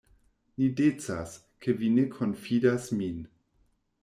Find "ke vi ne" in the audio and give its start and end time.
1.67-2.07